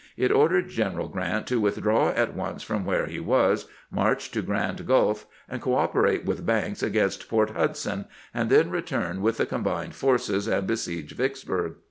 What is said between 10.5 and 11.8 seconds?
besiege Vicksburg.